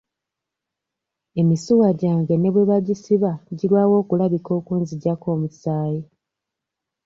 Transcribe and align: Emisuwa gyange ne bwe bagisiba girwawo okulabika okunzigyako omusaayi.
Emisuwa 1.41 1.89
gyange 2.01 2.35
ne 2.37 2.49
bwe 2.53 2.63
bagisiba 2.69 3.31
girwawo 3.57 3.95
okulabika 4.03 4.51
okunzigyako 4.59 5.25
omusaayi. 5.35 6.01